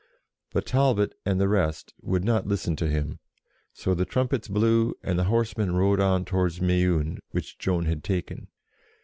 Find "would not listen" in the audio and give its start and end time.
2.01-2.75